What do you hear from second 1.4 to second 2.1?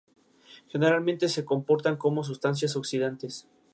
comportan